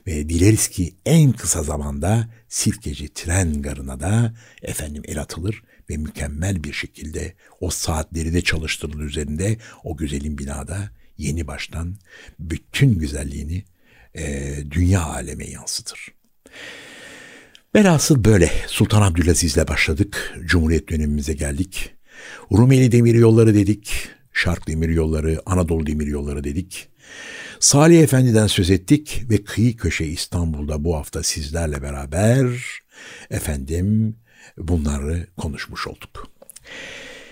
Ve 0.08 0.30
dileriz 0.30 0.68
ki 0.68 0.96
en 1.06 1.32
kısa 1.32 1.64
zamanda 1.64 2.30
Sirkeci 2.50 3.14
tren 3.14 3.62
garına 3.62 4.00
da 4.00 4.34
efendim 4.62 5.04
el 5.06 5.22
atılır 5.22 5.64
ve 5.90 5.98
mükemmel 5.98 6.64
bir 6.64 6.74
şekilde 6.74 7.34
o 7.60 7.70
saatleri 7.70 8.34
de 8.34 8.42
çalıştırılır 8.42 9.04
üzerinde 9.04 9.58
o 9.84 9.98
güzelin 9.98 10.38
binada 10.38 10.92
yeni 11.18 11.48
baştan 11.48 11.96
bütün 12.40 13.00
güzelliğini 13.00 13.64
e, 14.16 14.54
dünya 14.72 15.04
aleme 15.04 15.48
yansıtır. 15.48 16.08
Velhasıl 17.76 18.26
böyle 18.26 18.52
Sultan 18.68 19.02
Abdülaziz'le 19.02 19.68
başladık. 19.68 20.34
Cumhuriyet 20.46 20.90
dönemimize 20.90 21.34
geldik. 21.34 21.92
Rumeli 22.52 22.92
Demir 22.92 23.16
Yolları 23.16 23.56
dedik, 23.56 24.10
Şark 24.34 24.68
Demir 24.68 24.90
Yolları, 24.90 25.42
Anadolu 25.46 25.88
Demir 25.88 26.08
Yolları 26.08 26.44
dedik. 26.44 26.88
Salih 27.60 28.04
Efendi'den 28.04 28.48
söz 28.48 28.70
ettik 28.70 29.24
ve 29.30 29.44
Kıyı 29.44 29.78
Köşe 29.78 30.06
İstanbul'da 30.06 30.84
bu 30.84 30.96
hafta 30.96 31.24
sizlerle 31.24 31.82
beraber 31.82 32.48
efendim 33.30 34.16
bunları 34.58 35.28
konuşmuş 35.38 35.88
olduk. 35.88 36.28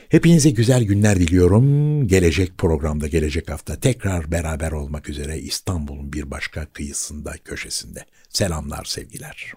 Hepinize 0.10 0.50
güzel 0.50 0.84
günler 0.84 1.20
diliyorum. 1.20 2.08
Gelecek 2.08 2.58
programda, 2.58 3.08
gelecek 3.08 3.50
hafta 3.50 3.80
tekrar 3.80 4.32
beraber 4.32 4.72
olmak 4.72 5.10
üzere 5.10 5.40
İstanbul'un 5.40 6.14
bir 6.14 6.32
başka 6.32 6.66
kıyısında, 6.66 7.34
köşesinde. 7.46 8.06
Selamlar, 8.30 8.86
sevgiler. 8.86 9.54